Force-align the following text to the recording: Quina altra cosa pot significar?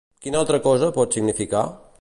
Quina 0.27 0.39
altra 0.39 0.61
cosa 0.69 0.89
pot 0.97 1.19
significar? 1.19 1.65